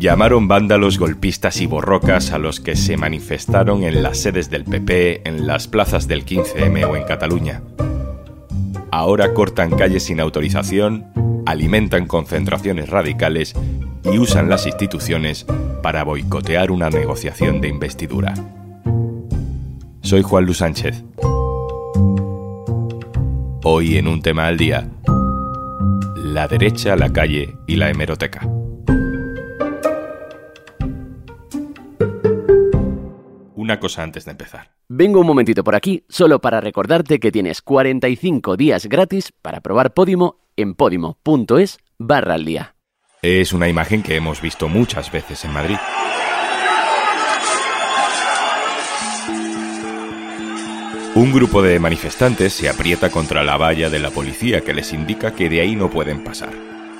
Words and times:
Llamaron 0.00 0.48
vándalos, 0.48 0.98
golpistas 0.98 1.60
y 1.60 1.66
borrocas 1.66 2.32
a 2.32 2.38
los 2.38 2.58
que 2.58 2.74
se 2.74 2.96
manifestaron 2.96 3.84
en 3.84 4.02
las 4.02 4.18
sedes 4.18 4.48
del 4.48 4.64
PP, 4.64 5.28
en 5.28 5.46
las 5.46 5.68
plazas 5.68 6.08
del 6.08 6.24
15M 6.24 6.88
o 6.88 6.96
en 6.96 7.04
Cataluña. 7.04 7.60
Ahora 8.90 9.34
cortan 9.34 9.70
calles 9.70 10.04
sin 10.04 10.18
autorización, 10.18 11.04
alimentan 11.44 12.06
concentraciones 12.06 12.88
radicales 12.88 13.54
y 14.04 14.18
usan 14.18 14.48
las 14.48 14.66
instituciones 14.66 15.44
para 15.82 16.02
boicotear 16.02 16.70
una 16.70 16.88
negociación 16.88 17.60
de 17.60 17.68
investidura. 17.68 18.32
Soy 20.00 20.22
Juan 20.22 20.46
Luis 20.46 20.58
Sánchez. 20.58 21.04
Hoy 23.62 23.98
en 23.98 24.08
un 24.08 24.22
tema 24.22 24.46
al 24.46 24.56
día, 24.56 24.88
la 26.16 26.48
derecha, 26.48 26.96
la 26.96 27.12
calle 27.12 27.54
y 27.66 27.76
la 27.76 27.90
hemeroteca. 27.90 28.59
Una 33.70 33.78
cosa 33.78 34.02
antes 34.02 34.24
de 34.24 34.32
empezar. 34.32 34.72
Vengo 34.88 35.20
un 35.20 35.28
momentito 35.28 35.62
por 35.62 35.76
aquí 35.76 36.02
solo 36.08 36.40
para 36.40 36.60
recordarte 36.60 37.20
que 37.20 37.30
tienes 37.30 37.62
45 37.62 38.56
días 38.56 38.86
gratis 38.86 39.32
para 39.42 39.60
probar 39.60 39.94
Podimo 39.94 40.40
en 40.56 40.74
podimo.es 40.74 41.78
barra 41.96 42.34
al 42.34 42.44
día. 42.44 42.74
Es 43.22 43.52
una 43.52 43.68
imagen 43.68 44.02
que 44.02 44.16
hemos 44.16 44.42
visto 44.42 44.66
muchas 44.66 45.12
veces 45.12 45.44
en 45.44 45.52
Madrid. 45.52 45.76
Un 51.14 51.32
grupo 51.32 51.62
de 51.62 51.78
manifestantes 51.78 52.52
se 52.52 52.68
aprieta 52.68 53.08
contra 53.10 53.44
la 53.44 53.56
valla 53.56 53.88
de 53.88 54.00
la 54.00 54.10
policía 54.10 54.62
que 54.62 54.74
les 54.74 54.92
indica 54.92 55.32
que 55.32 55.48
de 55.48 55.60
ahí 55.60 55.76
no 55.76 55.90
pueden 55.90 56.24
pasar. 56.24 56.50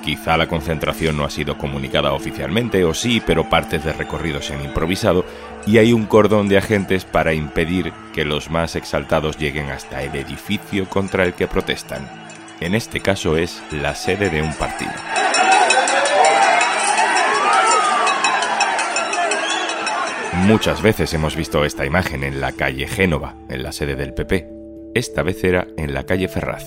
Quizá 0.01 0.35
la 0.35 0.47
concentración 0.47 1.15
no 1.15 1.25
ha 1.25 1.29
sido 1.29 1.57
comunicada 1.57 2.13
oficialmente 2.13 2.83
o 2.85 2.93
sí, 2.93 3.21
pero 3.25 3.49
partes 3.49 3.83
de 3.83 3.93
recorrido 3.93 4.41
se 4.41 4.55
han 4.55 4.63
improvisado 4.63 5.25
y 5.65 5.77
hay 5.77 5.93
un 5.93 6.05
cordón 6.05 6.47
de 6.47 6.57
agentes 6.57 7.05
para 7.05 7.33
impedir 7.33 7.93
que 8.13 8.25
los 8.25 8.49
más 8.49 8.75
exaltados 8.75 9.37
lleguen 9.37 9.69
hasta 9.69 10.03
el 10.03 10.15
edificio 10.15 10.87
contra 10.89 11.25
el 11.25 11.33
que 11.33 11.47
protestan. 11.47 12.09
En 12.59 12.75
este 12.75 12.99
caso 12.99 13.37
es 13.37 13.61
la 13.71 13.95
sede 13.95 14.29
de 14.29 14.41
un 14.41 14.53
partido. 14.53 14.91
Muchas 20.33 20.81
veces 20.81 21.13
hemos 21.13 21.35
visto 21.35 21.65
esta 21.65 21.85
imagen 21.85 22.23
en 22.23 22.41
la 22.41 22.51
calle 22.51 22.87
Génova, 22.87 23.35
en 23.49 23.63
la 23.63 23.71
sede 23.71 23.95
del 23.95 24.13
PP. 24.13 24.49
Esta 24.95 25.23
vez 25.23 25.43
era 25.43 25.67
en 25.77 25.93
la 25.93 26.03
calle 26.03 26.27
Ferraz. 26.27 26.65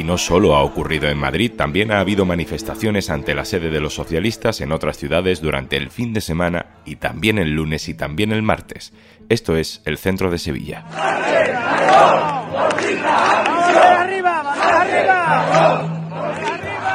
Y 0.00 0.02
no 0.02 0.16
solo 0.16 0.56
ha 0.56 0.62
ocurrido 0.62 1.10
en 1.10 1.18
Madrid, 1.18 1.52
también 1.54 1.92
ha 1.92 2.00
habido 2.00 2.24
manifestaciones 2.24 3.10
ante 3.10 3.34
la 3.34 3.44
sede 3.44 3.68
de 3.68 3.80
los 3.80 3.92
socialistas 3.92 4.62
en 4.62 4.72
otras 4.72 4.96
ciudades 4.96 5.42
durante 5.42 5.76
el 5.76 5.90
fin 5.90 6.14
de 6.14 6.22
semana 6.22 6.64
y 6.86 6.96
también 6.96 7.36
el 7.36 7.50
lunes 7.50 7.86
y 7.86 7.92
también 7.92 8.32
el 8.32 8.40
martes. 8.40 8.94
Esto 9.28 9.56
es 9.56 9.82
el 9.84 9.98
centro 9.98 10.30
de 10.30 10.38
Sevilla. 10.38 10.86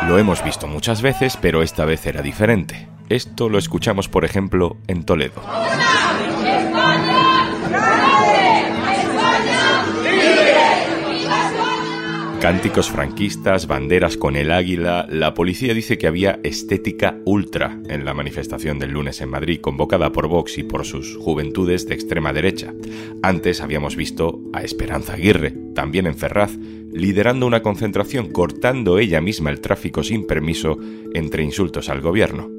Lo 0.07 0.17
hemos 0.17 0.43
visto 0.43 0.65
muchas 0.65 1.03
veces, 1.03 1.37
pero 1.39 1.61
esta 1.61 1.85
vez 1.85 2.07
era 2.07 2.23
diferente. 2.23 2.87
Esto 3.09 3.49
lo 3.49 3.59
escuchamos, 3.59 4.09
por 4.09 4.25
ejemplo, 4.25 4.77
en 4.87 5.03
Toledo. 5.03 5.43
Cánticos 12.45 12.91
franquistas, 12.91 13.65
banderas 13.65 14.17
con 14.17 14.35
el 14.35 14.51
águila. 14.51 15.07
La 15.09 15.33
policía 15.33 15.73
dice 15.73 15.97
que 15.97 16.05
había 16.05 16.39
estética 16.43 17.19
ultra 17.25 17.81
en 17.89 18.05
la 18.05 18.13
manifestación 18.13 18.77
del 18.77 18.91
lunes 18.91 19.19
en 19.21 19.29
Madrid, 19.29 19.59
convocada 19.59 20.11
por 20.11 20.27
Vox 20.27 20.59
y 20.59 20.63
por 20.63 20.85
sus 20.85 21.17
juventudes 21.17 21.87
de 21.87 21.95
extrema 21.95 22.33
derecha. 22.33 22.71
Antes 23.23 23.61
habíamos 23.61 23.95
visto 23.95 24.43
a 24.53 24.61
Esperanza 24.61 25.13
Aguirre, 25.13 25.55
también 25.73 26.05
en 26.05 26.15
Ferraz, 26.15 26.55
liderando 26.93 27.47
una 27.47 27.63
concentración 27.63 28.29
cortando 28.29 28.99
ella 28.99 29.21
misma 29.21 29.49
el 29.49 29.59
tráfico 29.59 30.03
sin 30.03 30.27
permiso 30.27 30.77
entre 31.15 31.41
insultos 31.41 31.89
al 31.89 32.01
gobierno. 32.01 32.51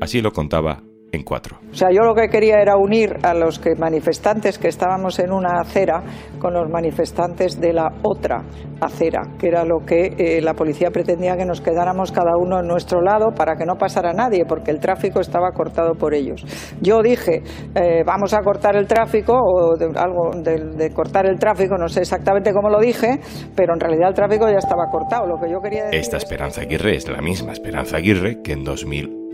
Así 0.00 0.22
lo 0.22 0.32
contaba 0.32 0.84
en 1.14 1.22
cuatro. 1.22 1.58
O 1.70 1.74
sea, 1.74 1.88
yo 1.90 2.02
lo 2.02 2.14
que 2.14 2.28
quería 2.28 2.60
era 2.60 2.76
unir 2.76 3.16
a 3.22 3.34
los 3.34 3.58
que 3.58 3.74
manifestantes 3.74 4.58
que 4.58 4.68
estábamos 4.68 5.18
en 5.18 5.32
una 5.32 5.60
acera 5.60 6.02
con 6.38 6.54
los 6.54 6.68
manifestantes 6.68 7.60
de 7.60 7.72
la 7.72 7.92
otra 8.02 8.44
acera, 8.80 9.22
que 9.38 9.48
era 9.48 9.64
lo 9.64 9.78
que 9.84 10.14
eh, 10.18 10.40
la 10.42 10.54
policía 10.54 10.90
pretendía 10.90 11.36
que 11.36 11.44
nos 11.44 11.60
quedáramos 11.60 12.12
cada 12.12 12.36
uno 12.38 12.60
en 12.60 12.66
nuestro 12.66 13.00
lado 13.00 13.30
para 13.34 13.56
que 13.56 13.64
no 13.64 13.76
pasara 13.76 14.12
nadie, 14.12 14.44
porque 14.46 14.70
el 14.70 14.78
tráfico 14.78 15.20
estaba 15.20 15.52
cortado 15.52 15.94
por 15.94 16.14
ellos. 16.14 16.44
Yo 16.80 17.02
dije, 17.02 17.42
eh, 17.74 18.02
vamos 18.04 18.34
a 18.34 18.40
cortar 18.40 18.76
el 18.76 18.86
tráfico, 18.86 19.32
o 19.34 19.74
algo 19.96 20.30
de, 20.42 20.90
cortar 20.92 21.26
el 21.26 21.38
tráfico, 21.38 21.76
no 21.76 21.88
sé 21.88 22.00
exactamente 22.00 22.52
cómo 22.52 22.68
lo 22.68 22.80
dije, 22.80 23.20
pero 23.54 23.74
en 23.74 23.80
realidad 23.80 24.08
el 24.08 24.14
tráfico 24.14 24.48
ya 24.48 24.58
estaba 24.58 24.90
cortado. 24.90 25.26
Lo 25.26 25.40
que 25.40 25.50
yo 25.50 25.60
quería 25.60 25.88
Esta 25.90 26.16
Esperanza 26.16 26.62
Aguirre 26.62 26.96
es 26.96 27.08
la 27.08 27.22
misma 27.22 27.52
Esperanza 27.52 27.96
Aguirre 27.96 28.42
que 28.42 28.52
en 28.52 28.64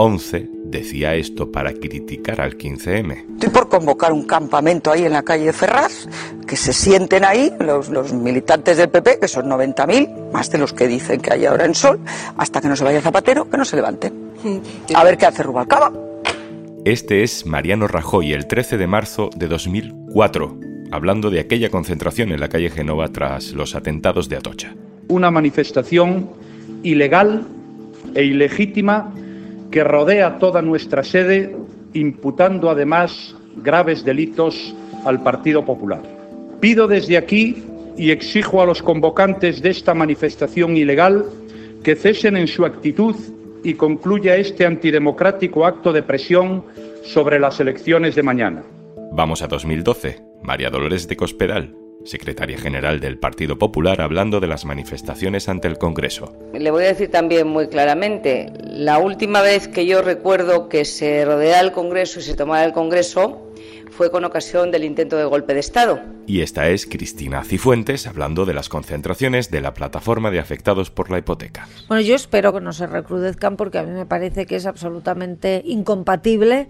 2011 0.00 0.49
decía 0.65 1.15
esto 1.15 1.53
para 1.53 1.75
criticar 1.75 2.41
al 2.41 2.56
15M. 2.56 3.34
Estoy 3.34 3.50
por 3.50 3.69
convocar 3.69 4.12
un 4.12 4.22
campamento 4.22 4.91
ahí 4.91 5.05
en 5.05 5.12
la 5.12 5.22
calle 5.22 5.53
Ferraz, 5.53 6.09
que 6.47 6.56
se 6.56 6.72
sienten 6.72 7.22
ahí 7.22 7.53
los, 7.61 7.91
los 7.91 8.15
militantes 8.15 8.78
del 8.78 8.89
PP, 8.89 9.19
que 9.21 9.28
son 9.28 9.50
90.000, 9.50 10.33
más 10.33 10.50
de 10.50 10.56
los 10.56 10.72
que 10.72 10.89
dicen 10.89 11.21
que 11.21 11.34
hay 11.34 11.44
ahora 11.44 11.66
en 11.66 11.75
Sol, 11.75 12.00
hasta 12.39 12.62
que 12.62 12.69
no 12.69 12.77
se 12.77 12.84
vaya 12.84 13.03
Zapatero, 13.03 13.50
que 13.50 13.59
no 13.59 13.65
se 13.66 13.77
levanten. 13.77 14.31
A 14.94 15.05
ver 15.05 15.19
qué 15.19 15.27
hace 15.27 15.43
Rubalcaba. 15.43 15.93
Este 16.87 17.22
es 17.22 17.44
Mariano 17.44 17.87
Rajoy 17.87 18.33
el 18.33 18.47
13 18.47 18.78
de 18.78 18.87
marzo 18.87 19.28
de 19.37 19.49
2004, 19.49 20.59
hablando 20.93 21.28
de 21.28 21.41
aquella 21.41 21.69
concentración 21.69 22.33
en 22.33 22.41
la 22.41 22.49
calle 22.49 22.71
Genova 22.71 23.09
tras 23.09 23.53
los 23.53 23.75
atentados 23.75 24.31
de 24.31 24.37
Atocha. 24.37 24.75
Una 25.09 25.31
manifestación 25.31 26.31
ilegal 26.83 27.47
e 28.15 28.25
ilegítima 28.25 29.12
que 29.70 29.84
rodea 29.84 30.38
toda 30.38 30.62
nuestra 30.62 31.03
sede, 31.03 31.54
imputando 31.92 32.70
además 32.70 33.34
graves 33.56 34.04
delitos 34.04 34.75
al 35.04 35.22
Partido 35.22 35.64
Popular. 35.64 36.03
Pido 36.60 36.86
desde 36.86 37.16
aquí 37.16 37.64
y 37.97 38.10
exijo 38.10 38.62
a 38.62 38.66
los 38.66 38.82
convocantes 38.82 39.62
de 39.62 39.70
esta 39.70 39.94
manifestación 39.94 40.76
ilegal 40.76 41.25
que 41.82 41.97
cesen 41.97 42.36
en 42.36 42.48
su 42.48 42.64
actitud 42.64 43.14
y 43.62 43.75
concluya 43.75 44.36
este 44.36 44.66
antidemocrático 44.66 45.66
acto 45.66 45.92
de 45.92 46.03
presión 46.03 46.64
sobre 47.04 47.38
las 47.38 47.60
elecciones 47.60 48.14
de 48.14 48.22
mañana. 48.22 48.62
Vamos 49.12 49.42
a 49.42 49.48
2012. 49.48 50.22
María 50.42 50.70
Dolores 50.70 51.09
de 51.09 51.16
Cospedal, 51.16 51.75
secretaria 52.05 52.59
general 52.59 53.00
del 53.00 53.19
Partido 53.19 53.59
Popular, 53.59 54.00
hablando 54.00 54.41
de 54.41 54.47
las 54.47 54.65
manifestaciones 54.65 55.49
ante 55.49 55.69
el 55.69 55.78
Congreso. 55.78 56.33
Le 56.53 56.71
voy 56.71 56.84
a 56.84 56.88
decir 56.88 57.11
también 57.11 57.49
muy 57.49 57.69
claramente, 57.69 58.53
la 58.65 58.99
última 58.99 59.43
vez 59.43 59.69
que 59.69 59.87
yo 59.87 60.03
recuerdo 60.03 60.69
que 60.69 60.84
se 60.84 61.25
rodeara 61.25 61.60
el 61.60 61.72
Congreso 61.72 62.21
y 62.21 62.22
se 62.22 62.34
tomara 62.34 62.65
el 62.65 62.72
Congreso 62.72 63.50
fue 63.91 64.10
con 64.10 64.25
ocasión 64.25 64.71
del 64.71 64.84
intento 64.84 65.16
de 65.16 65.25
golpe 65.25 65.54
de 65.54 65.60
Estado. 65.60 66.00
Y 66.26 66.41
esta 66.41 66.69
es 66.69 66.87
Cristina 66.87 67.44
Cifuentes 67.44 68.06
hablando 68.06 68.47
de 68.47 68.54
las 68.54 68.69
concentraciones 68.69 69.50
de 69.50 69.60
la 69.60 69.75
plataforma 69.75 70.31
de 70.31 70.38
afectados 70.38 70.91
por 70.91 71.10
la 71.10 71.19
hipoteca. 71.19 71.69
Bueno, 71.88 72.00
yo 72.03 72.15
espero 72.15 72.53
que 72.53 72.60
no 72.60 72.72
se 72.72 72.87
recrudezcan 72.87 73.56
porque 73.56 73.78
a 73.78 73.82
mí 73.82 73.91
me 73.91 74.06
parece 74.06 74.47
que 74.47 74.56
es 74.56 74.66
absolutamente 74.66 75.62
incompatible 75.65 76.69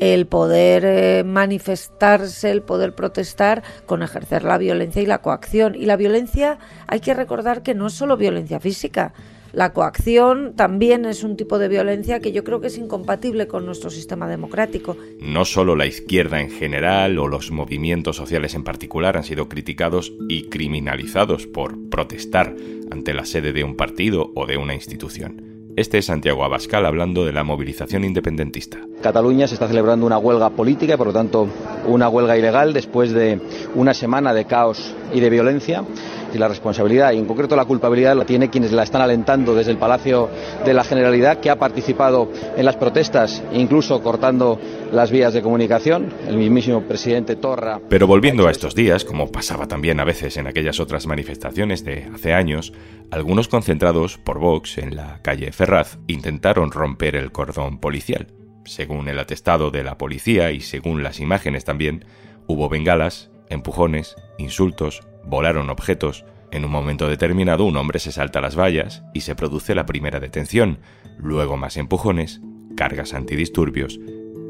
el 0.00 0.26
poder 0.26 0.84
eh, 0.84 1.24
manifestarse, 1.24 2.50
el 2.50 2.62
poder 2.62 2.94
protestar 2.94 3.62
con 3.86 4.02
ejercer 4.02 4.44
la 4.44 4.58
violencia 4.58 5.02
y 5.02 5.06
la 5.06 5.18
coacción. 5.18 5.74
Y 5.74 5.86
la 5.86 5.96
violencia 5.96 6.58
hay 6.86 7.00
que 7.00 7.14
recordar 7.14 7.62
que 7.62 7.74
no 7.74 7.88
es 7.88 7.94
solo 7.94 8.16
violencia 8.16 8.60
física. 8.60 9.12
La 9.52 9.72
coacción 9.72 10.52
también 10.56 11.06
es 11.06 11.24
un 11.24 11.36
tipo 11.36 11.58
de 11.58 11.68
violencia 11.68 12.20
que 12.20 12.32
yo 12.32 12.44
creo 12.44 12.60
que 12.60 12.66
es 12.66 12.76
incompatible 12.76 13.46
con 13.46 13.64
nuestro 13.64 13.88
sistema 13.88 14.28
democrático. 14.28 14.96
No 15.20 15.46
solo 15.46 15.74
la 15.74 15.86
izquierda 15.86 16.40
en 16.40 16.50
general 16.50 17.18
o 17.18 17.28
los 17.28 17.50
movimientos 17.50 18.16
sociales 18.16 18.54
en 18.54 18.62
particular 18.62 19.16
han 19.16 19.24
sido 19.24 19.48
criticados 19.48 20.12
y 20.28 20.48
criminalizados 20.48 21.46
por 21.46 21.88
protestar 21.88 22.54
ante 22.90 23.14
la 23.14 23.24
sede 23.24 23.52
de 23.52 23.64
un 23.64 23.74
partido 23.74 24.32
o 24.34 24.44
de 24.46 24.58
una 24.58 24.74
institución. 24.74 25.72
Este 25.76 25.98
es 25.98 26.06
Santiago 26.06 26.44
Abascal 26.44 26.84
hablando 26.84 27.24
de 27.24 27.32
la 27.32 27.44
movilización 27.44 28.04
independentista. 28.04 28.78
Cataluña 29.00 29.46
se 29.46 29.54
está 29.54 29.68
celebrando 29.68 30.06
una 30.06 30.18
huelga 30.18 30.50
política 30.50 30.94
y 30.94 30.96
por 30.96 31.06
lo 31.06 31.12
tanto 31.12 31.48
una 31.86 32.08
huelga 32.08 32.36
ilegal 32.36 32.72
después 32.72 33.12
de 33.12 33.40
una 33.76 33.94
semana 33.94 34.34
de 34.34 34.44
caos 34.44 34.94
y 35.14 35.20
de 35.20 35.30
violencia 35.30 35.84
y 36.32 36.38
la 36.38 36.48
responsabilidad, 36.48 37.12
y 37.12 37.18
en 37.18 37.26
concreto 37.26 37.56
la 37.56 37.64
culpabilidad, 37.64 38.16
la 38.16 38.24
tiene 38.24 38.50
quienes 38.50 38.72
la 38.72 38.82
están 38.82 39.02
alentando 39.02 39.54
desde 39.54 39.72
el 39.72 39.78
Palacio 39.78 40.28
de 40.64 40.74
la 40.74 40.84
Generalidad, 40.84 41.40
que 41.40 41.50
ha 41.50 41.56
participado 41.56 42.30
en 42.56 42.64
las 42.64 42.76
protestas, 42.76 43.42
incluso 43.52 44.02
cortando 44.02 44.58
las 44.92 45.10
vías 45.10 45.34
de 45.34 45.42
comunicación, 45.42 46.12
el 46.26 46.36
mismísimo 46.36 46.82
presidente 46.82 47.36
Torra. 47.36 47.80
Pero 47.88 48.06
volviendo 48.06 48.46
a 48.46 48.50
estos 48.50 48.74
días, 48.74 49.04
como 49.04 49.30
pasaba 49.30 49.66
también 49.66 50.00
a 50.00 50.04
veces 50.04 50.36
en 50.36 50.46
aquellas 50.46 50.80
otras 50.80 51.06
manifestaciones 51.06 51.84
de 51.84 52.08
hace 52.12 52.32
años, 52.32 52.72
algunos 53.10 53.48
concentrados 53.48 54.18
por 54.18 54.38
Vox 54.38 54.78
en 54.78 54.96
la 54.96 55.20
calle 55.22 55.52
Ferraz 55.52 55.98
intentaron 56.06 56.70
romper 56.70 57.16
el 57.16 57.32
cordón 57.32 57.78
policial. 57.78 58.28
Según 58.64 59.08
el 59.08 59.18
atestado 59.18 59.70
de 59.70 59.82
la 59.82 59.96
policía 59.96 60.50
y 60.50 60.60
según 60.60 61.02
las 61.02 61.20
imágenes 61.20 61.64
también, 61.64 62.04
hubo 62.46 62.68
bengalas, 62.68 63.30
empujones, 63.48 64.14
insultos, 64.36 65.00
volaron 65.28 65.70
objetos. 65.70 66.24
En 66.50 66.64
un 66.64 66.70
momento 66.70 67.08
determinado 67.08 67.64
un 67.64 67.76
hombre 67.76 67.98
se 67.98 68.12
salta 68.12 68.40
las 68.40 68.58
vallas 68.58 69.04
y 69.12 69.20
se 69.20 69.34
produce 69.34 69.74
la 69.74 69.86
primera 69.86 70.18
detención, 70.18 70.78
luego 71.18 71.56
más 71.56 71.76
empujones, 71.76 72.40
cargas 72.76 73.12
antidisturbios 73.14 74.00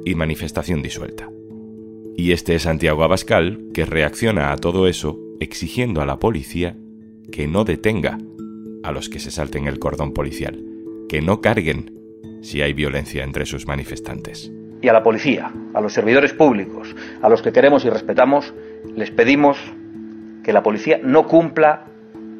y 0.04 0.14
manifestación 0.14 0.82
disuelta. 0.82 1.28
Y 2.16 2.32
este 2.32 2.54
es 2.54 2.62
Santiago 2.62 3.04
Abascal 3.04 3.60
que 3.74 3.84
reacciona 3.84 4.52
a 4.52 4.56
todo 4.56 4.86
eso 4.88 5.18
exigiendo 5.40 6.00
a 6.00 6.06
la 6.06 6.18
policía 6.18 6.76
que 7.32 7.46
no 7.46 7.64
detenga 7.64 8.18
a 8.82 8.92
los 8.92 9.08
que 9.08 9.18
se 9.18 9.30
salten 9.30 9.66
el 9.66 9.78
cordón 9.78 10.12
policial, 10.12 10.64
que 11.08 11.20
no 11.20 11.40
carguen 11.40 11.92
si 12.42 12.62
hay 12.62 12.72
violencia 12.72 13.24
entre 13.24 13.46
sus 13.46 13.66
manifestantes. 13.66 14.52
Y 14.80 14.88
a 14.88 14.92
la 14.92 15.02
policía, 15.02 15.52
a 15.74 15.80
los 15.80 15.92
servidores 15.92 16.32
públicos, 16.32 16.94
a 17.20 17.28
los 17.28 17.42
que 17.42 17.52
queremos 17.52 17.84
y 17.84 17.90
respetamos, 17.90 18.54
les 18.94 19.10
pedimos 19.10 19.58
que 20.48 20.54
la 20.54 20.62
policía 20.62 20.98
no 21.02 21.26
cumpla 21.26 21.84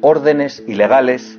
órdenes 0.01 0.63
ilegales 0.65 1.37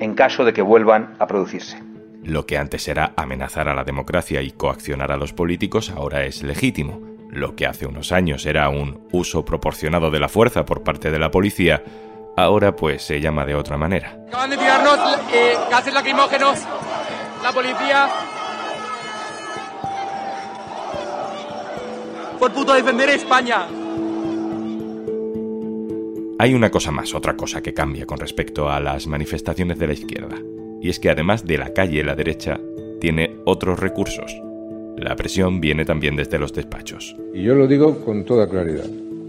en 0.00 0.14
caso 0.14 0.46
de 0.46 0.54
que 0.54 0.62
vuelvan 0.62 1.14
a 1.18 1.26
producirse. 1.26 1.82
Lo 2.24 2.46
que 2.46 2.56
antes 2.56 2.88
era 2.88 3.12
amenazar 3.16 3.68
a 3.68 3.74
la 3.74 3.84
democracia 3.84 4.40
y 4.40 4.50
coaccionar 4.52 5.12
a 5.12 5.18
los 5.18 5.34
políticos 5.34 5.90
ahora 5.94 6.24
es 6.24 6.42
legítimo. 6.42 7.02
Lo 7.30 7.54
que 7.54 7.66
hace 7.66 7.84
unos 7.84 8.12
años 8.12 8.46
era 8.46 8.70
un 8.70 9.06
uso 9.12 9.44
proporcionado 9.44 10.10
de 10.10 10.18
la 10.18 10.30
fuerza 10.30 10.64
por 10.64 10.82
parte 10.82 11.10
de 11.10 11.18
la 11.18 11.30
policía, 11.30 11.84
ahora 12.34 12.74
pues 12.74 13.02
se 13.02 13.20
llama 13.20 13.44
de 13.44 13.54
otra 13.54 13.76
manera. 13.76 14.18
Acaban 14.28 14.48
de 14.48 14.56
tirarnos 14.56 14.98
eh, 15.34 15.52
gases 15.70 15.92
lacrimógenos, 15.92 16.62
la 17.42 17.52
policía. 17.52 18.08
Por 22.38 22.52
puto 22.54 22.72
defender 22.72 23.10
España. 23.10 23.66
Hay 26.38 26.52
una 26.52 26.70
cosa 26.70 26.90
más, 26.90 27.14
otra 27.14 27.34
cosa 27.34 27.62
que 27.62 27.72
cambia 27.72 28.04
con 28.04 28.18
respecto 28.18 28.68
a 28.68 28.78
las 28.78 29.06
manifestaciones 29.06 29.78
de 29.78 29.86
la 29.86 29.94
izquierda, 29.94 30.36
y 30.82 30.90
es 30.90 31.00
que 31.00 31.08
además 31.08 31.46
de 31.46 31.56
la 31.56 31.72
calle, 31.72 32.04
la 32.04 32.14
derecha 32.14 32.60
tiene 33.00 33.38
otros 33.46 33.80
recursos. 33.80 34.38
La 34.98 35.16
presión 35.16 35.62
viene 35.62 35.86
también 35.86 36.14
desde 36.14 36.38
los 36.38 36.52
despachos. 36.52 37.16
Y 37.32 37.42
yo 37.42 37.54
lo 37.54 37.66
digo 37.66 38.04
con 38.04 38.26
toda 38.26 38.50
claridad. 38.50 38.84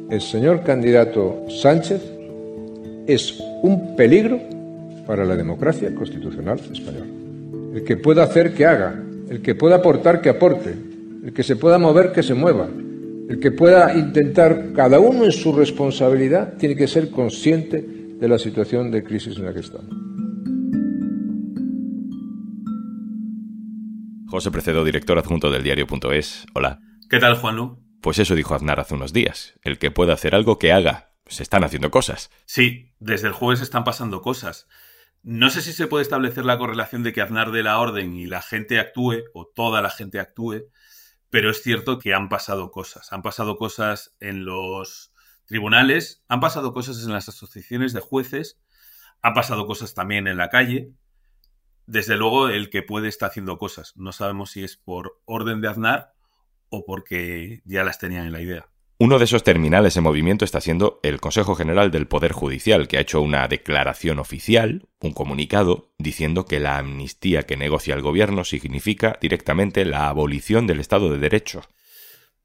El 0.10 0.20
señor 0.20 0.64
candidato 0.64 1.46
Sánchez 1.48 2.02
es 3.08 3.42
un 3.64 3.96
peligro 3.96 4.42
para 5.06 5.24
la 5.24 5.38
democracia 5.38 5.96
constitucional 5.96 6.60
española. 6.60 7.06
El 7.74 7.86
que 7.86 7.96
pueda 7.96 8.24
hacer 8.24 8.54
que 8.54 8.66
haga, 8.66 9.02
el 9.30 9.42
que 9.42 9.56
pueda 9.56 9.78
aportar 9.78 10.20
que 10.20 10.28
aporte, 10.28 10.76
el 11.24 11.32
que 11.32 11.44
se 11.44 11.56
pueda 11.56 11.78
mover 11.78 12.12
que 12.12 12.24
se 12.24 12.34
mueva, 12.34 12.68
el 13.30 13.40
que 13.42 13.52
pueda 13.52 13.94
intentar, 13.94 14.72
cada 14.74 15.00
uno 15.00 15.26
en 15.26 15.34
su 15.34 15.52
responsabilidad, 15.52 16.56
tiene 16.58 16.76
que 16.76 16.88
ser 16.88 17.12
consciente 17.12 17.82
de 17.82 18.28
la 18.28 18.40
situación 18.40 18.90
de 18.90 19.04
crisis 19.04 19.38
en 19.38 19.46
la 19.46 19.54
que 19.54 19.60
estamos. 19.60 19.94
José 24.30 24.52
Precedo, 24.52 24.84
director 24.84 25.18
adjunto 25.18 25.50
del 25.52 25.64
diario.es. 25.64 26.46
Hola. 26.54 26.80
¿Qué 27.10 27.20
tal, 27.20 27.36
Juanlu? 27.36 27.84
Pues 28.02 28.20
eso 28.20 28.36
dijo 28.36 28.56
Aznar 28.56 28.80
hace 28.80 28.94
unos 28.94 29.12
días. 29.12 29.56
El 29.62 29.78
que 29.78 29.92
pueda 29.92 30.14
hacer 30.14 30.34
algo, 30.34 30.58
que 30.58 30.72
haga. 30.72 31.12
Se 31.26 31.44
están 31.44 31.64
haciendo 31.66 31.92
cosas. 31.92 32.30
Sí, 32.46 32.94
desde 33.00 33.28
el 33.28 33.34
jueves 33.34 33.62
están 33.62 33.84
pasando 33.84 34.22
cosas. 34.22 34.68
No 35.24 35.50
sé 35.50 35.62
si 35.62 35.74
se 35.74 35.88
puede 35.88 36.04
establecer 36.04 36.46
la 36.46 36.58
correlación 36.58 37.04
de 37.04 37.12
que 37.12 37.22
Aznar 37.22 37.52
dé 37.52 37.64
la 37.64 37.80
orden 37.80 38.16
y 38.16 38.28
la 38.28 38.42
gente 38.42 38.80
actúe, 38.80 39.24
o 39.34 39.48
toda 39.54 39.82
la 39.82 39.90
gente 39.90 40.20
actúe, 40.20 40.70
pero 41.30 41.50
es 41.50 41.62
cierto 41.62 42.00
que 42.00 42.14
han 42.14 42.30
pasado 42.30 42.72
cosas. 42.72 43.12
Han 43.12 43.22
pasado 43.22 43.58
cosas 43.58 44.16
en 44.20 44.46
los 44.46 45.12
tribunales, 45.46 46.24
han 46.28 46.40
pasado 46.40 46.74
cosas 46.74 47.04
en 47.04 47.12
las 47.12 47.30
asociaciones 47.30 47.94
de 47.94 48.02
jueces, 48.02 48.60
han 49.22 49.34
pasado 49.34 49.66
cosas 49.66 49.94
también 49.94 50.28
en 50.28 50.38
la 50.38 50.50
calle. 50.50 50.92
Desde 51.86 52.18
luego, 52.18 52.50
el 52.50 52.70
que 52.70 52.84
puede 52.84 53.08
está 53.08 53.28
haciendo 53.28 53.58
cosas. 53.58 53.96
No 53.96 54.12
sabemos 54.12 54.52
si 54.52 54.64
es 54.64 54.78
por 54.78 55.20
orden 55.26 55.62
de 55.62 55.70
Aznar 55.70 56.14
o 56.70 56.86
porque 56.86 57.62
ya 57.66 57.84
las 57.84 57.98
tenían 57.98 58.26
en 58.26 58.34
la 58.34 58.42
idea. 58.42 58.70
Uno 59.00 59.20
de 59.20 59.26
esos 59.26 59.44
terminales 59.44 59.96
en 59.96 60.04
movimiento 60.04 60.44
está 60.44 60.60
siendo 60.60 61.00
el 61.04 61.22
Consejo 61.22 61.54
General 61.54 61.92
del 61.92 62.08
Poder 62.08 62.32
Judicial, 62.32 62.88
que 62.88 62.98
ha 62.98 63.02
hecho 63.02 63.22
una 63.22 63.48
declaración 63.48 64.18
oficial, 64.18 64.88
un 65.00 65.14
comunicado, 65.14 65.92
diciendo 66.00 66.46
que 66.46 66.60
la 66.60 66.80
amnistía 66.80 67.44
que 67.44 67.58
negocia 67.58 67.94
el 67.94 68.02
gobierno 68.02 68.44
significa 68.44 69.20
directamente 69.22 69.86
la 69.86 70.10
abolición 70.10 70.66
del 70.66 70.80
Estado 70.80 71.12
de 71.12 71.20
Derecho. 71.20 71.62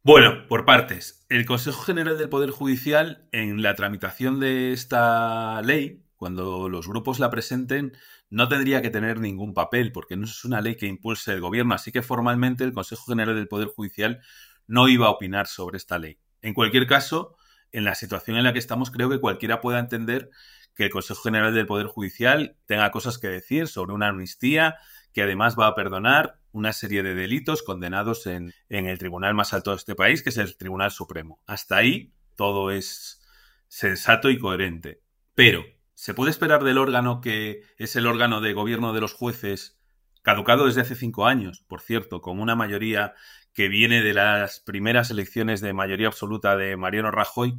Bueno, 0.02 0.46
por 0.46 0.66
partes. 0.66 1.25
El 1.31 1.46
Consejo 1.46 1.81
General 1.84 2.19
del 2.19 2.28
Poder 2.28 2.50
Judicial, 2.50 3.26
en 3.32 3.62
la 3.62 3.75
tramitación 3.75 4.38
de 4.38 4.75
esta 4.75 5.62
ley, 5.62 6.05
cuando 6.16 6.69
los 6.69 6.87
grupos 6.87 7.19
la 7.19 7.31
presenten, 7.31 7.96
no 8.28 8.48
tendría 8.48 8.82
que 8.82 8.90
tener 8.90 9.20
ningún 9.20 9.55
papel, 9.55 9.90
porque 9.90 10.19
no 10.19 10.26
es 10.26 10.44
una 10.44 10.60
ley 10.60 10.76
que 10.76 10.87
impulse 10.87 11.32
el 11.32 11.40
gobierno, 11.40 11.75
así 11.75 11.93
que 11.93 12.02
formalmente 12.02 12.62
el 12.62 12.75
Consejo 12.75 13.06
General 13.06 13.34
del 13.34 13.48
Poder 13.48 13.69
Judicial 13.69 14.20
no 14.66 14.88
iba 14.88 15.06
a 15.06 15.10
opinar 15.10 15.46
sobre 15.46 15.78
esta 15.78 15.98
ley. 15.98 16.19
En 16.43 16.55
cualquier 16.55 16.87
caso, 16.87 17.37
en 17.71 17.85
la 17.85 17.94
situación 17.94 18.37
en 18.37 18.44
la 18.44 18.53
que 18.53 18.59
estamos, 18.59 18.91
creo 18.91 19.09
que 19.09 19.21
cualquiera 19.21 19.61
pueda 19.61 19.79
entender 19.79 20.31
que 20.75 20.85
el 20.85 20.91
Consejo 20.91 21.23
General 21.23 21.55
del 21.55 21.67
Poder 21.67 21.87
Judicial 21.87 22.56
tenga 22.67 22.91
cosas 22.91 23.19
que 23.19 23.29
decir 23.29 23.69
sobre 23.69 23.93
una 23.93 24.09
amnistía 24.09 24.77
que 25.12 25.23
además 25.23 25.56
va 25.59 25.67
a 25.67 25.75
perdonar 25.75 26.39
una 26.53 26.73
serie 26.73 27.03
de 27.03 27.15
delitos 27.15 27.62
condenados 27.62 28.27
en, 28.27 28.53
en, 28.69 28.87
el 28.87 28.99
tribunal 28.99 29.35
más 29.35 29.53
alto 29.53 29.71
de 29.71 29.77
este 29.77 29.94
país, 29.94 30.23
que 30.23 30.31
es 30.31 30.39
el 30.39 30.56
Tribunal 30.56 30.91
Supremo. 30.91 31.41
Hasta 31.47 31.77
ahí 31.77 32.12
todo 32.37 32.71
es 32.71 33.21
sensato 33.69 34.31
y 34.31 34.39
coherente. 34.39 35.03
Pero, 35.35 35.65
¿se 35.94 36.15
puede 36.15 36.31
esperar 36.31 36.65
del 36.65 36.79
órgano 36.79 37.21
que 37.21 37.62
es 37.79 37.97
el 37.97 38.06
órgano 38.06 38.41
de 38.41 38.53
gobierno 38.53 38.93
de 38.93 39.00
los 39.00 39.12
jueces, 39.12 39.79
caducado 40.23 40.67
desde 40.67 40.83
hace 40.83 40.94
cinco 40.94 41.27
años, 41.27 41.65
por 41.69 41.81
cierto, 41.81 42.21
con 42.21 42.41
una 42.41 42.55
mayoría 42.55 43.15
que 43.54 43.69
viene 43.69 44.02
de 44.02 44.14
las 44.14 44.60
primeras 44.60 45.10
elecciones 45.10 45.60
de 45.60 45.72
mayoría 45.72 46.06
absoluta 46.06 46.56
de 46.56 46.76
Mariano 46.76 47.10
Rajoy, 47.10 47.58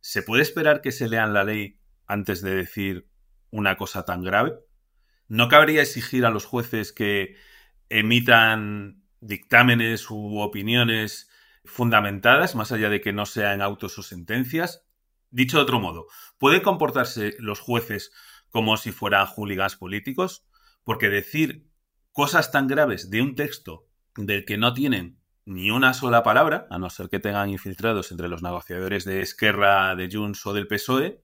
¿se 0.00 0.22
puede 0.22 0.42
esperar 0.42 0.80
que 0.80 0.92
se 0.92 1.08
lean 1.08 1.34
la 1.34 1.44
ley 1.44 1.78
antes 2.06 2.42
de 2.42 2.54
decir 2.54 3.08
una 3.50 3.76
cosa 3.76 4.04
tan 4.04 4.22
grave? 4.22 4.54
¿No 5.28 5.48
cabría 5.48 5.82
exigir 5.82 6.26
a 6.26 6.30
los 6.30 6.44
jueces 6.44 6.92
que 6.92 7.36
emitan 7.88 9.02
dictámenes 9.20 10.10
u 10.10 10.38
opiniones 10.38 11.30
fundamentadas, 11.64 12.54
más 12.54 12.72
allá 12.72 12.90
de 12.90 13.00
que 13.00 13.12
no 13.12 13.26
sean 13.26 13.62
autos 13.62 13.98
o 13.98 14.02
sentencias? 14.02 14.86
Dicho 15.30 15.56
de 15.56 15.64
otro 15.64 15.80
modo, 15.80 16.06
¿pueden 16.38 16.60
comportarse 16.60 17.34
los 17.38 17.60
jueces 17.60 18.12
como 18.50 18.76
si 18.76 18.92
fueran 18.92 19.26
hooligans 19.26 19.76
políticos? 19.76 20.46
Porque 20.84 21.08
decir 21.08 21.68
cosas 22.12 22.52
tan 22.52 22.68
graves 22.68 23.10
de 23.10 23.22
un 23.22 23.34
texto 23.34 23.88
del 24.16 24.44
que 24.44 24.58
no 24.58 24.74
tienen 24.74 25.18
ni 25.46 25.70
una 25.70 25.94
sola 25.94 26.22
palabra, 26.22 26.66
a 26.70 26.78
no 26.78 26.90
ser 26.90 27.08
que 27.08 27.20
tengan 27.20 27.50
infiltrados 27.50 28.10
entre 28.10 28.28
los 28.28 28.42
negociadores 28.42 29.04
de 29.04 29.20
Esquerra, 29.20 29.94
de 29.94 30.08
Junts 30.10 30.44
o 30.46 30.52
del 30.52 30.66
PSOE, 30.66 31.22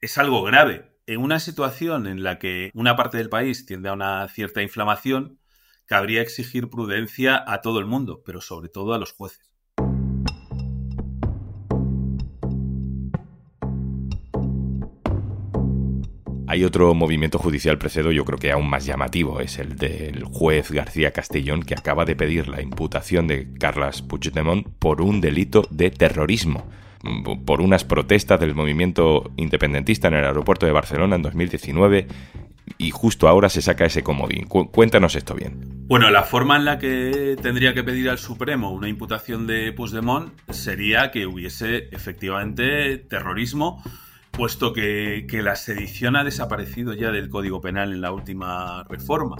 es 0.00 0.18
algo 0.18 0.42
grave. 0.42 0.96
En 1.06 1.20
una 1.20 1.40
situación 1.40 2.06
en 2.06 2.22
la 2.22 2.38
que 2.38 2.70
una 2.74 2.96
parte 2.96 3.18
del 3.18 3.28
país 3.28 3.66
tiende 3.66 3.88
a 3.88 3.92
una 3.92 4.26
cierta 4.28 4.62
inflamación, 4.62 5.40
cabría 5.86 6.22
exigir 6.22 6.70
prudencia 6.70 7.42
a 7.46 7.60
todo 7.60 7.80
el 7.80 7.86
mundo, 7.86 8.22
pero 8.24 8.40
sobre 8.40 8.68
todo 8.68 8.94
a 8.94 8.98
los 8.98 9.12
jueces. 9.12 9.49
Hay 16.50 16.64
otro 16.64 16.94
movimiento 16.94 17.38
judicial 17.38 17.78
precedo, 17.78 18.10
yo 18.10 18.24
creo 18.24 18.36
que 18.36 18.50
aún 18.50 18.68
más 18.68 18.84
llamativo, 18.84 19.40
es 19.40 19.60
el 19.60 19.76
del 19.76 20.24
juez 20.24 20.72
García 20.72 21.12
Castellón, 21.12 21.62
que 21.62 21.74
acaba 21.74 22.04
de 22.04 22.16
pedir 22.16 22.48
la 22.48 22.60
imputación 22.60 23.28
de 23.28 23.54
Carles 23.56 24.02
Puigdemont 24.02 24.66
por 24.80 25.00
un 25.00 25.20
delito 25.20 25.68
de 25.70 25.92
terrorismo, 25.92 26.68
por 27.46 27.60
unas 27.60 27.84
protestas 27.84 28.40
del 28.40 28.56
movimiento 28.56 29.30
independentista 29.36 30.08
en 30.08 30.14
el 30.14 30.24
aeropuerto 30.24 30.66
de 30.66 30.72
Barcelona 30.72 31.14
en 31.14 31.22
2019, 31.22 32.08
y 32.78 32.90
justo 32.90 33.28
ahora 33.28 33.48
se 33.48 33.62
saca 33.62 33.84
ese 33.84 34.02
comodín. 34.02 34.46
Cuéntanos 34.46 35.14
esto 35.14 35.36
bien. 35.36 35.86
Bueno, 35.86 36.10
la 36.10 36.24
forma 36.24 36.56
en 36.56 36.64
la 36.64 36.80
que 36.80 37.36
tendría 37.40 37.74
que 37.74 37.84
pedir 37.84 38.10
al 38.10 38.18
Supremo 38.18 38.72
una 38.72 38.88
imputación 38.88 39.46
de 39.46 39.72
Puigdemont 39.72 40.32
sería 40.50 41.12
que 41.12 41.26
hubiese 41.26 41.88
efectivamente 41.92 42.98
terrorismo 42.98 43.84
puesto 44.40 44.72
que, 44.72 45.26
la 45.44 45.54
sedición 45.54 46.16
ha 46.16 46.24
desaparecido 46.24 46.94
ya 46.94 47.10
del 47.10 47.28
Código 47.28 47.60
Penal 47.60 47.92
en 47.92 48.00
la 48.00 48.10
última 48.10 48.84
reforma 48.84 49.36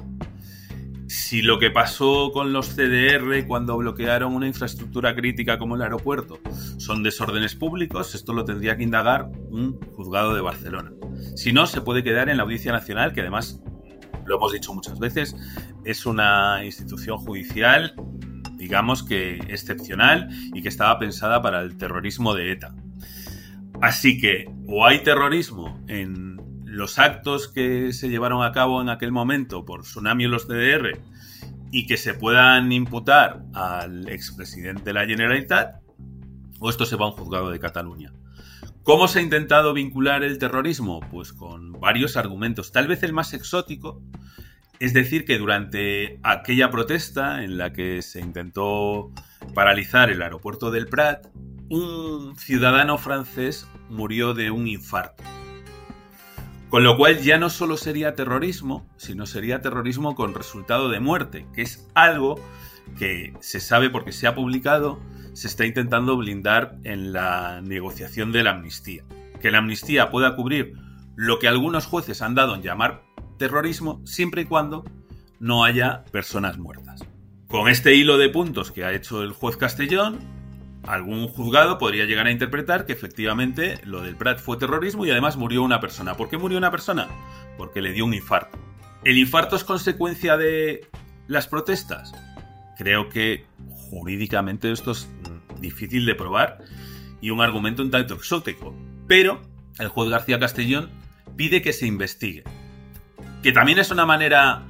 si 1.06 1.40
lo 1.40 1.58
que 1.58 1.70
pasó 1.70 2.32
con 2.34 2.52
los 2.52 2.74
CDR 2.74 3.46
cuando 3.46 3.78
bloquearon 3.78 4.34
una 4.34 4.46
infraestructura 4.46 5.14
crítica 5.14 5.58
como 5.58 5.76
el 5.76 5.80
aeropuerto 5.80 6.38
son 6.76 7.02
desórdenes 7.02 7.54
públicos, 7.54 8.14
esto 8.14 8.34
lo 8.34 8.44
tendría 8.44 8.76
que 8.76 8.82
indagar 8.82 9.30
un 9.48 9.80
juzgado 9.96 10.34
de 10.34 10.42
Barcelona. 10.42 10.92
Si 11.34 11.50
no, 11.50 11.66
se 11.66 11.80
puede 11.80 12.04
quedar 12.04 12.28
en 12.28 12.36
la 12.36 12.42
Audiencia 12.42 12.70
Nacional, 12.70 13.14
que 13.14 13.22
además, 13.22 13.58
lo 14.26 14.36
hemos 14.36 14.52
dicho 14.52 14.74
muchas 14.74 14.98
veces, 14.98 15.34
es 15.86 16.04
una 16.04 16.62
institución 16.62 17.16
judicial, 17.16 17.94
digamos 18.58 19.02
que 19.02 19.36
excepcional 19.48 20.28
y 20.52 20.60
que 20.60 20.68
estaba 20.68 20.98
pensada 20.98 21.40
para 21.40 21.62
el 21.62 21.78
terrorismo 21.78 22.34
de 22.34 22.52
ETA. 22.52 22.74
Así 23.80 24.20
que 24.20 24.50
o 24.66 24.86
hay 24.86 25.02
terrorismo 25.02 25.82
en 25.88 26.38
los 26.64 26.98
actos 26.98 27.48
que 27.48 27.92
se 27.92 28.08
llevaron 28.08 28.44
a 28.44 28.52
cabo 28.52 28.80
en 28.80 28.88
aquel 28.88 29.10
momento 29.10 29.64
por 29.64 29.82
Tsunami 29.82 30.24
y 30.24 30.28
los 30.28 30.46
CDR 30.46 31.00
y 31.72 31.86
que 31.86 31.96
se 31.96 32.14
puedan 32.14 32.72
imputar 32.72 33.42
al 33.54 34.08
expresidente 34.08 34.84
de 34.84 34.92
la 34.92 35.06
Generalitat, 35.06 35.80
o 36.58 36.68
esto 36.68 36.84
se 36.84 36.96
va 36.96 37.06
a 37.06 37.08
un 37.08 37.14
juzgado 37.14 37.50
de 37.50 37.58
Cataluña. 37.58 38.12
¿Cómo 38.82 39.08
se 39.08 39.20
ha 39.20 39.22
intentado 39.22 39.72
vincular 39.72 40.24
el 40.24 40.38
terrorismo? 40.38 41.00
Pues 41.10 41.32
con 41.32 41.72
varios 41.72 42.16
argumentos. 42.16 42.72
Tal 42.72 42.86
vez 42.86 43.02
el 43.02 43.12
más 43.12 43.34
exótico 43.34 44.02
es 44.80 44.94
decir 44.94 45.26
que 45.26 45.38
durante 45.38 46.18
aquella 46.22 46.70
protesta 46.70 47.44
en 47.44 47.58
la 47.58 47.72
que 47.72 48.00
se 48.00 48.20
intentó 48.20 49.12
paralizar 49.54 50.10
el 50.10 50.22
aeropuerto 50.22 50.70
del 50.70 50.86
Prat, 50.86 51.26
un 51.70 52.34
ciudadano 52.36 52.98
francés 52.98 53.66
murió 53.88 54.34
de 54.34 54.50
un 54.50 54.66
infarto. 54.66 55.22
Con 56.68 56.84
lo 56.84 56.96
cual 56.96 57.20
ya 57.20 57.38
no 57.38 57.48
solo 57.48 57.76
sería 57.76 58.14
terrorismo, 58.14 58.86
sino 58.96 59.24
sería 59.24 59.62
terrorismo 59.62 60.14
con 60.14 60.34
resultado 60.34 60.88
de 60.88 61.00
muerte, 61.00 61.46
que 61.54 61.62
es 61.62 61.88
algo 61.94 62.40
que 62.98 63.34
se 63.40 63.60
sabe 63.60 63.88
porque 63.88 64.12
se 64.12 64.26
ha 64.26 64.34
publicado, 64.34 65.00
se 65.32 65.46
está 65.46 65.64
intentando 65.64 66.16
blindar 66.16 66.76
en 66.82 67.12
la 67.12 67.60
negociación 67.62 68.32
de 68.32 68.42
la 68.42 68.50
amnistía. 68.50 69.04
Que 69.40 69.52
la 69.52 69.58
amnistía 69.58 70.10
pueda 70.10 70.34
cubrir 70.34 70.74
lo 71.14 71.38
que 71.38 71.48
algunos 71.48 71.86
jueces 71.86 72.20
han 72.20 72.34
dado 72.34 72.56
en 72.56 72.62
llamar 72.62 73.04
terrorismo, 73.38 74.02
siempre 74.04 74.42
y 74.42 74.44
cuando 74.44 74.84
no 75.38 75.64
haya 75.64 76.04
personas 76.10 76.58
muertas. 76.58 77.04
Con 77.46 77.68
este 77.68 77.94
hilo 77.94 78.18
de 78.18 78.28
puntos 78.28 78.72
que 78.72 78.84
ha 78.84 78.92
hecho 78.92 79.22
el 79.22 79.32
juez 79.32 79.56
Castellón, 79.56 80.39
algún 80.84 81.28
juzgado 81.28 81.78
podría 81.78 82.06
llegar 82.06 82.26
a 82.26 82.30
interpretar 82.30 82.86
que 82.86 82.92
efectivamente 82.92 83.80
lo 83.84 84.02
del 84.02 84.16
Prat 84.16 84.38
fue 84.38 84.56
terrorismo 84.56 85.04
y 85.04 85.10
además 85.10 85.36
murió 85.36 85.62
una 85.62 85.80
persona. 85.80 86.16
¿Por 86.16 86.28
qué 86.28 86.38
murió 86.38 86.58
una 86.58 86.70
persona? 86.70 87.08
Porque 87.56 87.82
le 87.82 87.92
dio 87.92 88.04
un 88.04 88.14
infarto. 88.14 88.58
¿El 89.04 89.18
infarto 89.18 89.56
es 89.56 89.64
consecuencia 89.64 90.36
de 90.36 90.86
las 91.26 91.46
protestas? 91.46 92.12
Creo 92.76 93.08
que 93.08 93.46
jurídicamente 93.90 94.72
esto 94.72 94.92
es 94.92 95.08
difícil 95.60 96.06
de 96.06 96.14
probar 96.14 96.58
y 97.20 97.30
un 97.30 97.40
argumento 97.40 97.82
un 97.82 97.90
tanto 97.90 98.14
exótico. 98.14 98.74
Pero 99.06 99.42
el 99.78 99.88
juez 99.88 100.10
García 100.10 100.38
Castellón 100.38 100.90
pide 101.36 101.62
que 101.62 101.72
se 101.72 101.86
investigue. 101.86 102.44
Que 103.42 103.52
también 103.52 103.78
es 103.78 103.90
una 103.90 104.06
manera 104.06 104.66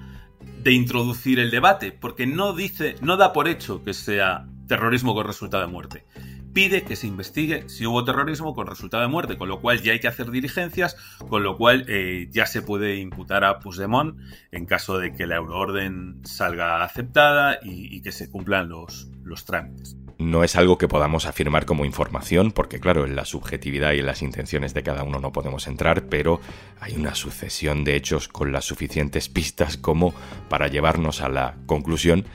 de 0.63 0.73
introducir 0.73 1.39
el 1.39 1.51
debate, 1.51 1.93
porque 1.93 2.27
no 2.27 2.53
dice, 2.53 2.97
no 3.01 3.17
da 3.17 3.33
por 3.33 3.49
hecho 3.49 3.83
que 3.83 3.95
sea 3.95 4.47
terrorismo 4.71 5.15
con 5.15 5.27
resultado 5.27 5.67
de 5.67 5.73
muerte. 5.73 6.05
Pide 6.53 6.83
que 6.83 6.95
se 6.95 7.09
investigue 7.09 7.69
si 7.69 7.87
hubo 7.87 8.05
terrorismo 8.05 8.55
con 8.55 8.69
resultado 8.69 9.03
de 9.03 9.09
muerte, 9.09 9.37
con 9.37 9.49
lo 9.49 9.61
cual 9.61 9.83
ya 9.83 9.91
hay 9.91 9.99
que 9.99 10.07
hacer 10.07 10.31
diligencias, 10.31 10.97
con 11.29 11.43
lo 11.43 11.57
cual 11.57 11.87
eh, 11.89 12.29
ya 12.31 12.47
se 12.47 12.63
puede 12.63 12.99
imputar 12.99 13.43
a 13.43 13.59
Puigdemont 13.59 14.17
en 14.53 14.67
caso 14.67 14.99
de 14.99 15.13
que 15.13 15.27
la 15.27 15.35
euroorden 15.35 16.21
salga 16.23 16.85
aceptada 16.85 17.59
y, 17.65 18.01
que 18.01 18.13
se 18.13 18.31
cumplan 18.31 18.69
los, 18.69 19.09
los 19.25 19.45
trámites 19.45 19.97
no 20.19 20.45
es 20.45 20.55
algo 20.55 20.77
que 20.77 20.87
podamos 20.87 21.25
afirmar 21.25 21.65
como 21.65 21.87
información, 21.87 22.53
porque 22.53 22.79
claro, 22.79 23.07
en 23.07 23.17
la 23.17 23.25
subjetividad 23.25 23.95
y 23.95 24.01
en 24.01 24.07
las 24.07 24.21
intenciones 24.21 24.75
de 24.75 24.83
cada 24.83 25.03
uno 25.03 25.19
no 25.19 25.33
podemos 25.33 25.67
entrar, 25.67 26.11
pero 26.11 26.41
hay 26.79 26.95
una 26.95 27.15
sucesión 27.15 27.85
de 27.85 27.97
hechos 27.97 28.29
con 28.29 28.53
las 28.53 28.67
suficientes 28.67 29.31
pistas 29.31 29.79
como 29.79 30.13
para 30.51 30.69
llevarnos 30.69 31.23
a 31.23 31.31
la 31.31 31.57
conclusión 31.65 32.27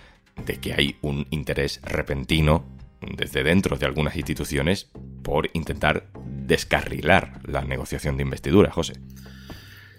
de 0.45 0.57
que 0.57 0.73
hay 0.73 0.97
un 1.01 1.27
interés 1.29 1.81
repentino 1.83 2.65
desde 3.01 3.43
dentro 3.43 3.77
de 3.77 3.85
algunas 3.85 4.15
instituciones 4.15 4.89
por 5.23 5.49
intentar 5.53 6.07
descarrilar 6.25 7.39
la 7.45 7.61
negociación 7.61 8.17
de 8.17 8.23
investidura, 8.23 8.71
José. 8.71 8.93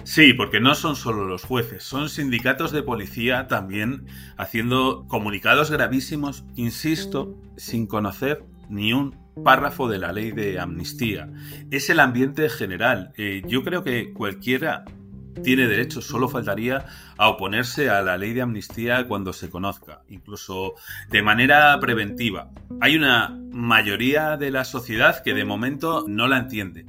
Sí, 0.05 0.35
porque 0.35 0.61
no 0.61 0.77
son 0.77 0.95
solo 0.95 1.27
los 1.27 1.43
jueces, 1.43 1.83
son 1.83 2.09
sindicatos 2.09 2.71
de 2.71 2.85
policía 2.85 3.49
también 3.49 4.07
haciendo 4.37 5.05
comunicados 5.09 5.73
gravísimos, 5.73 6.45
insisto, 6.55 7.37
sin 7.57 7.89
conocer 7.89 8.45
ni 8.69 8.93
un 8.93 9.17
párrafo 9.43 9.89
de 9.89 9.99
la 9.99 10.13
ley 10.13 10.31
de 10.31 10.61
amnistía. 10.61 11.29
Es 11.73 11.91
el 11.91 11.99
ambiente 11.99 12.49
general. 12.49 13.13
Eh, 13.17 13.43
yo 13.49 13.65
creo 13.65 13.83
que 13.83 14.13
cualquiera 14.13 14.85
tiene 15.43 15.69
derecho, 15.69 16.01
solo 16.01 16.29
faltaría 16.29 16.87
a 17.17 17.29
oponerse 17.29 17.91
a 17.91 18.03
la 18.03 18.17
ley 18.17 18.33
de 18.33 18.43
amnistía 18.43 19.07
cuando 19.07 19.33
se 19.33 19.51
conozca, 19.51 20.03
incluso 20.09 20.75
de 21.11 21.23
manera 21.23 21.79
preventiva. 21.81 22.51
Hay 22.81 22.97
una 22.97 23.37
mayoría 23.51 24.37
de 24.37 24.51
la 24.51 24.65
sociedad 24.65 25.23
que 25.23 25.35
de 25.35 25.45
momento 25.45 26.05
no 26.07 26.29
la 26.29 26.39
entiende. 26.39 26.87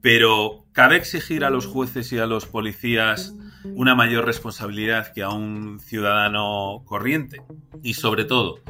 Pero 0.00 0.66
cabe 0.72 0.96
exigir 0.96 1.44
a 1.44 1.50
los 1.50 1.66
jueces 1.66 2.12
y 2.12 2.18
a 2.18 2.26
los 2.26 2.46
policías 2.46 3.34
una 3.74 3.94
mayor 3.94 4.24
responsabilidad 4.24 5.12
que 5.12 5.22
a 5.22 5.30
un 5.30 5.80
ciudadano 5.80 6.82
corriente. 6.84 7.42
Y 7.82 7.94
sobre 7.94 8.24
todo, 8.24 8.60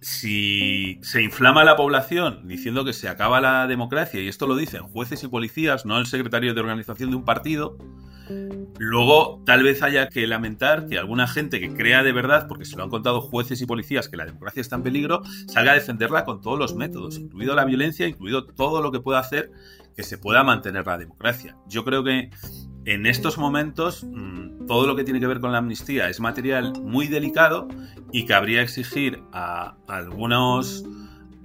si 0.00 0.98
se 1.02 1.22
inflama 1.22 1.64
la 1.64 1.76
población 1.76 2.46
diciendo 2.46 2.84
que 2.84 2.92
se 2.92 3.08
acaba 3.08 3.40
la 3.40 3.66
democracia, 3.66 4.20
y 4.20 4.28
esto 4.28 4.46
lo 4.46 4.56
dicen 4.56 4.82
jueces 4.84 5.22
y 5.24 5.28
policías, 5.28 5.84
no 5.84 5.98
el 5.98 6.06
secretario 6.06 6.54
de 6.54 6.60
organización 6.60 7.10
de 7.10 7.16
un 7.16 7.24
partido, 7.24 7.76
Luego, 8.78 9.42
tal 9.44 9.62
vez 9.62 9.82
haya 9.82 10.08
que 10.08 10.26
lamentar 10.26 10.86
que 10.86 10.98
alguna 10.98 11.26
gente 11.26 11.60
que 11.60 11.72
crea 11.72 12.02
de 12.02 12.12
verdad, 12.12 12.46
porque 12.48 12.64
se 12.64 12.76
lo 12.76 12.84
han 12.84 12.90
contado 12.90 13.20
jueces 13.20 13.60
y 13.60 13.66
policías, 13.66 14.08
que 14.08 14.16
la 14.16 14.24
democracia 14.24 14.60
está 14.60 14.76
en 14.76 14.82
peligro, 14.82 15.22
salga 15.46 15.72
a 15.72 15.74
defenderla 15.74 16.24
con 16.24 16.40
todos 16.40 16.58
los 16.58 16.74
métodos, 16.74 17.18
incluido 17.18 17.54
la 17.54 17.64
violencia, 17.64 18.06
incluido 18.06 18.46
todo 18.46 18.82
lo 18.82 18.92
que 18.92 19.00
pueda 19.00 19.18
hacer 19.18 19.50
que 19.96 20.04
se 20.04 20.16
pueda 20.16 20.44
mantener 20.44 20.86
la 20.86 20.96
democracia. 20.96 21.56
Yo 21.66 21.84
creo 21.84 22.04
que 22.04 22.30
en 22.84 23.04
estos 23.04 23.36
momentos 23.36 24.04
mm, 24.04 24.66
todo 24.66 24.86
lo 24.86 24.94
que 24.94 25.04
tiene 25.04 25.18
que 25.18 25.26
ver 25.26 25.40
con 25.40 25.50
la 25.50 25.58
amnistía 25.58 26.08
es 26.08 26.20
material 26.20 26.72
muy 26.82 27.08
delicado 27.08 27.66
y 28.12 28.24
cabría 28.24 28.62
exigir 28.62 29.20
a 29.32 29.76
algunos 29.88 30.84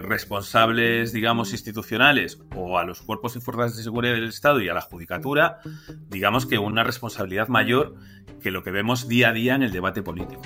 responsables, 0.04 1.12
digamos, 1.12 1.52
institucionales 1.52 2.38
o 2.56 2.78
a 2.78 2.84
los 2.84 3.02
cuerpos 3.02 3.36
y 3.36 3.40
fuerzas 3.40 3.76
de 3.76 3.82
seguridad 3.82 4.14
del 4.14 4.28
Estado 4.28 4.60
y 4.60 4.68
a 4.68 4.74
la 4.74 4.80
judicatura, 4.80 5.60
digamos 6.08 6.46
que 6.46 6.58
una 6.58 6.84
responsabilidad 6.84 7.48
mayor 7.48 7.96
que 8.42 8.50
lo 8.50 8.62
que 8.62 8.70
vemos 8.70 9.08
día 9.08 9.30
a 9.30 9.32
día 9.32 9.54
en 9.54 9.62
el 9.62 9.72
debate 9.72 10.02
político. 10.02 10.42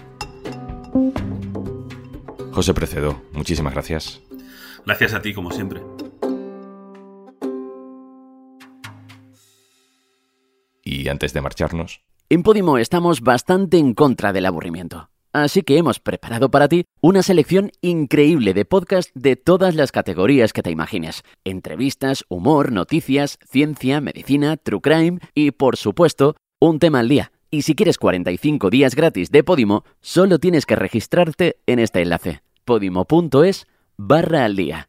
José 2.53 2.75
Precedo, 2.75 3.23
muchísimas 3.33 3.73
gracias. 3.73 4.21
Gracias 4.85 5.15
a 5.15 5.23
ti, 5.23 5.35
como 5.35 5.51
siempre. 5.51 5.83
Y 10.83 11.09
antes 11.09 11.33
de 11.33 11.41
marcharnos... 11.41 12.01
En 12.31 12.43
Podimo 12.43 12.79
estamos 12.79 13.21
bastante 13.21 13.79
en 13.79 13.95
contra 13.95 14.33
del 14.33 14.47
aburrimiento. 14.47 15.11
Así 15.33 15.63
que 15.63 15.77
hemos 15.77 16.01
preparado 16.01 16.51
para 16.51 16.69
ti 16.69 16.85
una 17.01 17.23
selección 17.23 17.71
increíble 17.81 18.55
de 18.55 18.65
podcasts 18.65 19.13
de 19.15 19.37
todas 19.37 19.75
las 19.75 19.93
categorías 19.93 20.53
que 20.53 20.63
te 20.63 20.71
imagines. 20.71 21.23
Entrevistas, 21.45 22.25
humor, 22.29 22.73
noticias, 22.73 23.39
ciencia, 23.49 24.01
medicina, 24.01 24.57
true 24.57 24.81
crime 24.81 25.21
y, 25.35 25.51
por 25.51 25.77
supuesto, 25.77 26.37
un 26.61 26.79
tema 26.79 27.01
al 27.01 27.09
día. 27.09 27.33
Y 27.51 27.63
si 27.63 27.75
quieres 27.75 27.99
45 27.99 28.69
días 28.71 28.95
gratis 28.95 29.31
de 29.31 29.43
Podimo, 29.43 29.85
solo 30.01 30.39
tienes 30.39 30.67
que 30.67 30.77
registrarte 30.77 31.57
en 31.67 31.79
este 31.79 32.03
enlace, 32.03 32.43
podimo.es 32.65 33.67
barra 33.97 34.45
al 34.45 34.57
día. 34.57 34.89